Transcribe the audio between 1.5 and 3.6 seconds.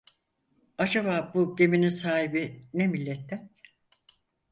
geminin sahibi ne milletten?